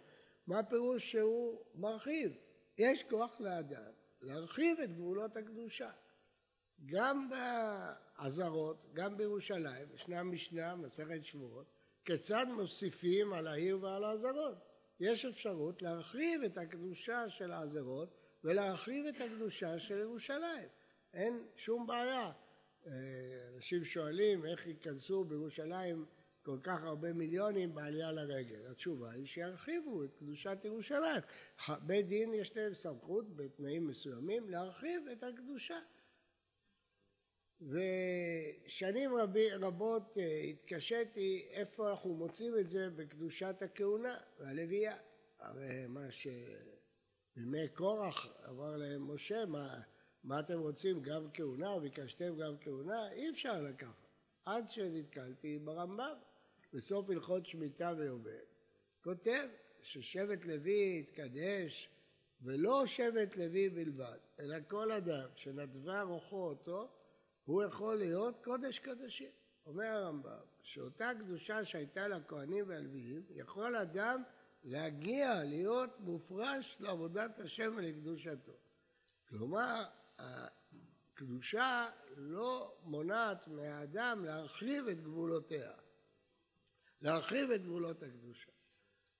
מה 0.48 0.64
פירוש 0.64 1.12
שהוא 1.12 1.62
מרחיב? 1.76 2.32
יש 2.78 3.04
כוח 3.04 3.42
לאדם 3.42 3.92
להרחיב 4.22 4.80
את 4.80 4.94
גבולות 4.94 5.38
הקדושה. 5.38 5.90
גם 6.86 7.30
בעזרות, 7.30 8.86
גם 8.94 9.18
בירושלים, 9.18 9.88
ישנה 9.94 10.24
משנה, 10.24 10.76
מסכת 10.76 11.26
שבועות, 11.26 11.68
כיצד 12.06 12.46
מוסיפים 12.56 13.34
על 13.34 13.48
העיר 13.48 13.84
ועל 13.84 14.04
העזרות. 14.04 14.58
יש 15.00 15.26
אפשרות 15.26 15.82
להרחיב 15.82 16.44
את 16.44 16.58
הקדושה 16.58 17.30
של 17.30 17.52
העזרות 17.52 18.22
ולהרחיב 18.44 19.06
את 19.06 19.22
הקדושה 19.22 19.80
של 19.80 19.98
ירושלים. 19.98 20.68
אין 21.14 21.48
שום 21.56 21.88
בעיה. 21.88 22.32
אנשים 23.56 23.86
שואלים 23.86 24.46
איך 24.46 24.68
ייכנסו 24.68 25.24
בירושלים 25.24 26.06
כל 26.48 26.58
כך 26.64 26.84
הרבה 26.84 27.14
מיליונים 27.14 27.76
בעלייה 27.76 28.12
לרגל. 28.12 28.72
התשובה 28.72 29.12
היא 29.12 29.26
שירחיבו 29.26 30.04
את 30.04 30.14
קדושת 30.20 30.58
ירושלים. 30.64 31.22
בית 31.70 32.08
דין 32.08 32.34
יש 32.34 32.58
להם 32.58 32.74
סמכות 32.74 33.36
בתנאים 33.36 33.88
מסוימים 33.88 34.50
להרחיב 34.50 35.08
את 35.12 35.24
הקדושה. 35.24 35.80
ושנים 37.62 39.16
רבי, 39.16 39.52
רבות 39.52 40.18
אה, 40.18 40.40
התקשיתי 40.40 41.48
איפה 41.52 41.90
אנחנו 41.90 42.14
מוצאים 42.14 42.58
את 42.60 42.70
זה 42.70 42.90
בקדושת 42.90 43.56
הכהונה 43.62 44.18
והלוויה. 44.40 44.98
הרי 45.40 45.88
מה 45.88 46.08
שבימי 46.12 47.68
קורח 47.74 48.28
אמר 48.50 48.78
להם 48.78 49.14
משה, 49.14 49.46
מה, 49.46 49.82
מה 50.28 50.40
אתם 50.40 50.60
רוצים, 50.60 51.00
גם 51.00 51.28
כהונה, 51.34 51.80
ביקשתם 51.80 52.38
גם 52.38 52.58
כהונה? 52.62 53.12
אי 53.12 53.30
אפשר 53.30 53.62
לקחת. 53.62 54.12
עד 54.46 54.70
שנתקלתי 54.70 55.60
ברמב"ם, 55.60 56.16
בסוף 56.74 57.10
הלכות 57.10 57.46
שמיטה 57.46 57.94
ויובל, 57.98 58.46
כותב 59.04 59.48
ששבט 59.82 60.46
לוי 60.46 61.00
יתקדש 61.00 61.90
ולא 62.42 62.86
שבט 62.86 63.38
לוי 63.38 63.70
בלבד, 63.70 64.18
אלא 64.40 64.58
כל 64.68 64.92
אדם 64.92 65.30
שנדבה 65.36 66.02
רוחו 66.02 66.50
אותו, 66.50 66.90
הוא 67.46 67.64
יכול 67.64 67.98
להיות 67.98 68.44
קודש 68.44 68.80
קודשים. 68.80 69.32
אומר 69.66 69.86
הרמב"ם, 69.86 70.46
שאותה 70.62 71.10
קדושה 71.20 71.66
שהייתה 71.66 72.08
לכהנים 72.08 72.66
והלוויים, 72.68 73.24
יכול 73.30 73.78
אדם 73.78 74.24
להגיע 74.64 75.44
להיות 75.44 76.00
מופרש 76.00 76.78
לעבודת 76.80 77.40
השם 77.40 77.74
ולקדושתו. 77.78 78.54
כלומר, 79.30 79.84
הקדושה 80.20 81.90
לא 82.16 82.78
מונעת 82.84 83.48
מהאדם 83.48 84.26
להרחיב 84.26 84.88
את 84.88 85.02
גבולותיה, 85.02 85.72
להרחיב 87.02 87.52
את 87.52 87.64
גבולות 87.64 88.04
הקדושה. 88.04 88.52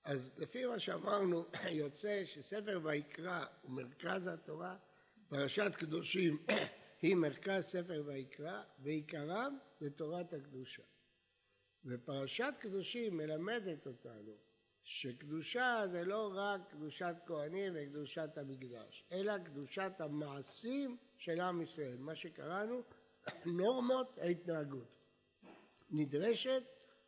אז 0.04 0.32
לפי 0.38 0.66
מה 0.66 0.78
שאמרנו, 0.78 1.44
יוצא 1.82 2.24
שספר 2.24 2.80
ויקרא 2.82 3.44
הוא 3.62 3.70
מרכז 3.70 4.26
התורה, 4.26 4.76
פרשת 5.28 5.72
קדושים 5.76 6.46
היא 7.02 7.16
מרכז 7.16 7.64
ספר 7.64 8.02
ויקרא, 8.06 8.62
ועיקרם 8.78 9.58
זה 9.80 9.90
תורת 9.90 10.32
הקדושה. 10.32 10.82
ופרשת 11.84 12.54
קדושים 12.60 13.16
מלמדת 13.16 13.86
אותנו 13.86 14.47
שקדושה 14.88 15.82
זה 15.86 16.04
לא 16.04 16.32
רק 16.34 16.60
קדושת 16.70 17.14
כהנים 17.26 17.72
וקדושת 17.76 18.38
המקדש, 18.38 19.04
אלא 19.12 19.38
קדושת 19.38 19.92
המעשים 19.98 20.96
של 21.16 21.40
עם 21.40 21.60
ישראל, 21.62 21.96
מה 21.98 22.14
שקראנו 22.14 22.82
נורמות 23.46 24.18
ההתנהגות. 24.18 24.96
נדרשת 25.90 26.62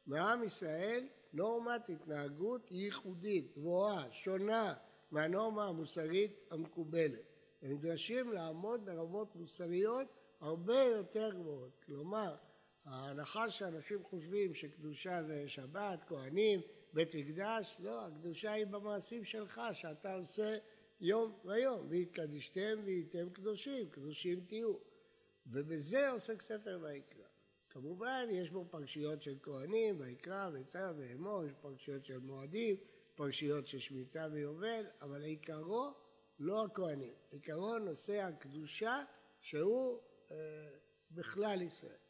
מעם 0.07 0.45
ישראל 0.45 1.09
נורמת 1.33 1.89
התנהגות 1.89 2.71
ייחודית, 2.71 3.53
גבוהה, 3.57 4.13
שונה 4.13 4.75
מהנורמה 5.11 5.65
המוסרית 5.65 6.41
המקובלת. 6.51 7.33
הם 7.63 7.73
נדרשים 7.73 8.33
לעמוד 8.33 8.85
ברמות 8.85 9.37
מוסריות 9.37 10.09
הרבה 10.41 10.83
יותר 10.83 11.31
גבוהות. 11.35 11.85
כלומר, 11.87 12.35
ההנחה 12.85 13.51
שאנשים 13.51 14.05
חושבים 14.05 14.55
שקדושה 14.55 15.23
זה 15.23 15.49
שבת, 15.49 16.05
כהנים, 16.07 16.61
בית 16.93 17.15
מקדש, 17.15 17.77
לא, 17.79 18.07
הקדושה 18.07 18.53
היא 18.53 18.67
במעשים 18.67 19.25
שלך, 19.25 19.61
שאתה 19.73 20.15
עושה 20.15 20.57
יום 21.01 21.39
ויום. 21.45 21.87
והתקדישתם 21.91 22.81
והייתם 22.85 23.31
קדושים, 23.31 23.91
קדושים 23.91 24.41
תהיו. 24.41 24.75
ובזה 25.47 26.11
עוסק 26.11 26.43
ספר 26.43 26.79
ויקרא. 26.83 27.25
כמובן, 27.71 28.27
יש 28.31 28.51
בו 28.51 28.65
פרשיות 28.71 29.23
של 29.23 29.39
כהנים, 29.43 30.01
ויקרא, 30.01 30.51
ויצא 30.53 30.93
ואמור, 30.97 31.45
יש 31.45 31.53
פרשיות 31.61 32.05
של 32.05 32.19
מועדים, 32.19 32.77
פרשיות 33.15 33.67
של 33.67 33.79
שמיטה 33.79 34.27
ויובל, 34.33 34.87
אבל 35.03 35.23
עיקרו 35.23 35.93
לא 36.39 36.65
הכהנים. 36.65 37.15
עיקרו 37.31 37.79
נושא 37.79 38.21
הקדושה 38.23 39.05
שהוא 39.41 40.01
אה, 40.31 40.37
בכלל 41.11 41.63
ישראל. 41.63 42.01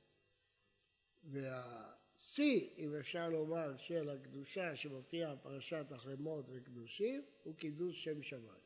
והשיא, 2.21 2.69
אם 2.79 2.95
אפשר 2.97 3.29
לומר, 3.29 3.77
של 3.77 4.11
הקדושה 4.11 4.77
שמופיע 4.77 5.35
בפרשת 5.35 5.87
החמות 5.91 6.45
וקדושים, 6.49 7.25
הוא 7.43 7.55
קידוש 7.55 8.05
שם 8.05 8.23
שמיים. 8.23 8.61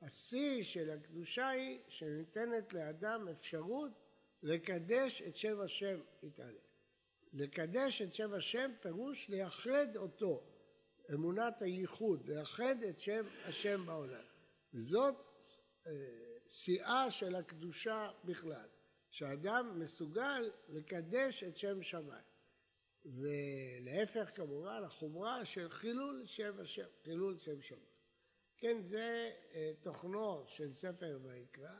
השיא 0.00 0.64
של 0.64 0.90
הקדושה 0.90 1.48
היא 1.48 1.78
שניתנת 1.88 2.72
לאדם 2.72 3.28
אפשרות 3.28 3.92
לקדש 4.42 5.22
את 5.22 5.36
שם 5.36 5.60
השם 5.60 6.00
יתעלה. 6.22 6.60
לקדש 7.32 8.02
את 8.02 8.14
שם 8.14 8.34
השם 8.34 8.70
פירוש 8.80 9.28
לייחד 9.28 9.96
אותו, 9.96 10.42
אמונת 11.14 11.62
הייחוד, 11.62 12.28
לייחד 12.28 12.82
את 12.82 13.00
שם 13.00 13.24
השם 13.44 13.86
בעולם. 13.86 14.24
וזאת 14.74 15.14
אה, 15.86 15.92
שיאה 16.48 17.10
של 17.10 17.34
הקדושה 17.34 18.10
בכלל. 18.24 18.68
שאדם 19.10 19.80
מסוגל 19.80 20.50
לקדש 20.68 21.44
את 21.44 21.56
שם 21.56 21.82
שמיים. 21.82 22.35
ולהפך 23.06 24.30
כמובן 24.34 24.82
החומרה 24.84 25.44
של 25.44 25.68
חילול 25.68 26.22
שם 26.26 26.60
השם, 26.60 26.86
חילול 27.04 27.38
שם 27.38 27.62
שמיים. 27.62 27.86
כן, 28.58 28.82
זה 28.82 29.30
אה, 29.54 29.72
תוכנו 29.80 30.44
של 30.46 30.72
ספר 30.72 31.18
ויקרא. 31.22 31.78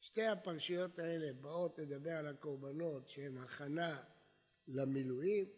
שתי 0.00 0.26
הפרשיות 0.26 0.98
האלה 0.98 1.32
באות 1.32 1.78
לדבר 1.78 2.10
על 2.10 2.26
הקורבנות 2.26 3.08
שהן 3.08 3.36
הכנה 3.38 4.02
למילואים. 4.68 5.48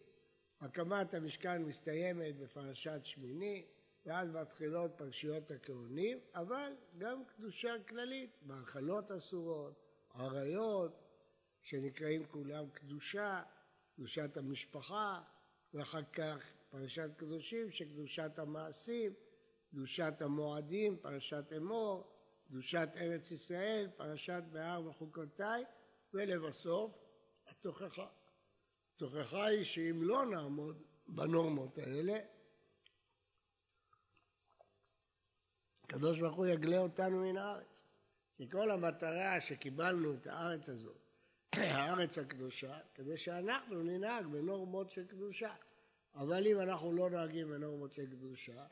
הקמת 0.61 1.13
המשכן 1.13 1.63
מסתיימת 1.63 2.37
בפרשת 2.37 2.99
שמיני, 3.03 3.65
ואז 4.05 4.29
מתחילות 4.29 4.91
פרשיות 4.97 5.51
הכהונים, 5.51 6.19
אבל 6.35 6.73
גם 6.97 7.25
קדושה 7.25 7.73
כללית, 7.87 8.31
מאכלות 8.45 9.11
אסורות, 9.11 9.83
עריות, 10.13 11.03
שנקראים 11.61 12.25
כולם 12.25 12.69
קדושה, 12.69 13.41
קדושת 13.95 14.37
המשפחה, 14.37 15.21
ואחר 15.73 16.03
כך 16.03 16.45
פרשת 16.69 17.09
קדושים 17.17 17.71
שקדושת 17.71 18.39
המעשים, 18.39 19.13
קדושת 19.71 20.21
המועדים, 20.21 20.97
פרשת 20.97 21.53
אמור, 21.57 22.11
קדושת 22.47 22.89
ארץ 22.95 23.31
ישראל, 23.31 23.89
פרשת 23.97 24.43
בהר 24.51 24.87
וחוקותיי, 24.87 25.63
ולבסוף 26.13 26.91
התוכחה. 27.47 28.07
התוכחה 28.95 29.45
היא 29.45 29.63
שאם 29.63 29.99
לא 30.01 30.25
נעמוד 30.25 30.83
בנורמות 31.07 31.77
האלה, 31.77 32.13
הקדוש 35.83 36.19
ברוך 36.19 36.35
הוא 36.35 36.45
יגלה 36.45 36.77
אותנו 36.77 37.21
מן 37.21 37.37
הארץ. 37.37 37.83
כי 38.35 38.49
כל 38.49 38.71
המטרה 38.71 39.41
שקיבלנו 39.41 40.13
את 40.13 40.27
הארץ 40.27 40.69
הזאת, 40.69 41.02
הארץ 41.57 42.17
הקדושה, 42.17 42.77
כדי 42.95 43.17
שאנחנו 43.17 43.83
ננהג 43.83 44.25
בנורמות 44.25 44.91
של 44.91 45.05
קדושה. 45.07 45.53
אבל 46.15 46.47
אם 46.47 46.59
אנחנו 46.59 46.93
לא 46.93 47.09
נוהגים 47.09 47.49
בנורמות 47.49 47.93
של 47.93 48.05
קדושה, 48.05 48.65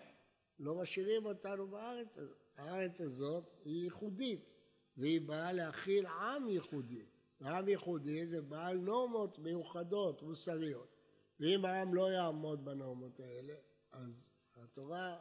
לא 0.59 0.75
משאירים 0.75 1.25
אותנו 1.25 1.67
בארץ 1.67 2.17
הזאת. 2.17 2.37
הארץ 2.57 3.01
הזאת 3.01 3.47
היא 3.65 3.83
ייחודית, 3.83 4.53
והיא 4.97 5.21
באה 5.21 5.51
להכיל 5.51 6.05
עם 6.05 6.49
ייחודי. 6.49 7.05
ועם 7.41 7.67
ייחודי 7.67 8.25
זה 8.25 8.41
בעל 8.41 8.77
נורמות 8.77 9.39
מיוחדות, 9.39 10.21
מוסריות. 10.21 10.95
ואם 11.39 11.65
העם 11.65 11.93
לא 11.93 12.11
יעמוד 12.11 12.65
בנורמות 12.65 13.19
האלה, 13.19 13.53
אז 13.91 14.33
התורה 14.55 15.17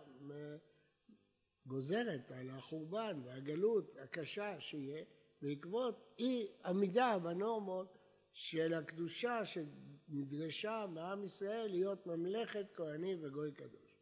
גוזרת 1.67 2.31
על 2.31 2.51
החורבן 2.51 3.21
והגלות 3.25 3.97
הקשה 4.03 4.61
שיהיה 4.61 5.05
בעקבות 5.43 6.13
אי 6.19 6.49
עמידה 6.65 7.19
בנורמות 7.23 7.99
של 8.33 8.75
הקדושה 8.75 9.41
שנדרשה 9.45 10.87
מעם 10.91 11.25
ישראל 11.25 11.67
להיות 11.71 12.07
ממלכת 12.07 12.67
כהנים 12.75 13.19
וגוי 13.23 13.53
קדוש. 13.53 13.97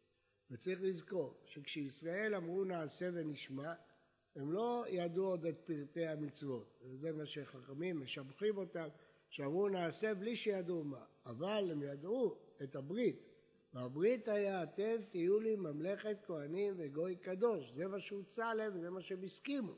וצריך 0.51 0.81
לזכור 0.81 1.37
שכשישראל 1.45 2.35
אמרו 2.35 2.63
נעשה 2.63 3.09
ונשמע, 3.13 3.73
הם 4.35 4.51
לא 4.51 4.85
ידעו 4.87 5.25
עוד 5.25 5.45
את 5.45 5.59
פרטי 5.65 6.05
המצוות, 6.05 6.79
וזה 6.81 7.11
מה 7.11 7.25
שחכמים 7.25 7.99
משבחים 7.99 8.57
אותם, 8.57 8.87
שאמרו 9.29 9.69
נעשה 9.69 10.13
בלי 10.13 10.35
שידעו 10.35 10.83
מה, 10.83 11.05
אבל 11.25 11.69
הם 11.71 11.83
ידעו 11.83 12.37
את 12.63 12.75
הברית, 12.75 13.29
והברית 13.73 14.27
היה 14.27 14.63
אתם 14.63 14.95
תהיו 15.09 15.39
לי 15.39 15.55
ממלכת 15.55 16.17
כהנים 16.25 16.73
וגוי 16.77 17.15
קדוש, 17.15 17.71
זה 17.71 17.87
מה 17.87 17.99
שהוצע 17.99 18.53
להם 18.53 18.71
וזה 18.75 18.89
מה 18.89 19.01
שהם 19.01 19.23
הסכימו, 19.23 19.75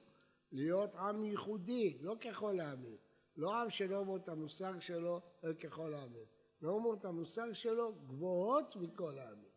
להיות 0.52 0.96
עם 0.96 1.24
ייחודי, 1.24 1.98
לא 2.02 2.16
ככל 2.22 2.60
העמים, 2.60 2.98
לא 3.38 3.56
עם 3.56 3.70
שנורמות 3.70 4.30
המושג 4.30 4.74
שלו 4.80 5.22
לא 5.44 5.54
ככל 5.54 5.94
העמים, 5.94 6.26
נורמות 6.62 7.06
המושג 7.06 7.54
שלו 7.54 7.94
גבוהות 7.94 8.76
מכל 8.76 9.20
העמים, 9.20 9.52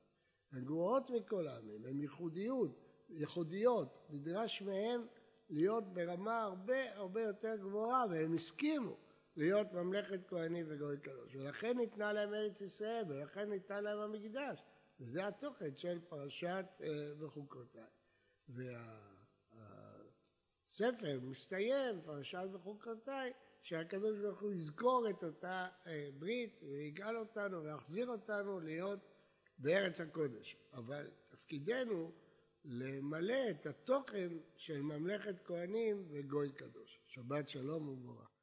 הן 0.53 0.65
גבוהות 0.65 1.11
מכל 1.11 1.47
העמים, 1.47 1.85
הן 1.85 2.01
ייחודיות, 2.01 2.71
ייחודיות, 3.09 4.07
נדרש 4.11 4.63
מהם 4.63 5.07
להיות 5.51 5.85
ברמה 5.95 6.43
הרבה 6.43 6.95
הרבה 6.97 7.23
יותר 7.23 7.57
גבוהה 7.57 8.05
והם 8.11 8.35
הסכימו 8.35 8.97
להיות 9.37 9.73
ממלכת 9.73 10.21
כהנים 10.29 10.67
וגוי 10.69 10.99
קדוש. 10.99 11.37
ולכן 11.37 11.79
ניתנה 11.79 12.13
להם 12.13 12.35
ארץ 12.35 12.61
ישראל, 12.61 13.05
ולכן 13.09 13.51
ניתן 13.51 13.85
להם 13.85 13.99
המקדש. 13.99 14.63
וזה 15.01 15.27
התוכן 15.27 15.77
של 15.77 15.99
פרשת 16.09 16.67
בחוקותיי. 17.19 17.83
והספר 20.81 21.19
מסתיים, 21.23 22.01
פרשת 22.05 22.49
בחוקותיי, 22.53 23.33
שהקדוש 23.63 24.19
ברוך 24.19 24.41
הוא 24.41 24.53
יזכור 24.53 25.11
את 25.11 25.25
אותה 25.25 25.69
ברית 26.19 26.63
ויגאל 26.63 27.17
אותנו 27.17 27.63
ויחזיר 27.63 28.09
אותנו 28.09 28.61
להיות 28.61 29.01
בארץ 29.59 30.01
הקודש. 30.01 30.57
אבל 30.73 31.11
תפקידנו 31.31 32.13
למלא 32.65 33.51
את 33.51 33.67
התוכן 33.67 34.29
של 34.57 34.81
ממלכת 34.81 35.45
כהנים 35.45 36.09
וגוי 36.11 36.53
קדוש. 36.53 37.01
שבת 37.07 37.49
שלום 37.49 37.89
ומבורך. 37.89 38.34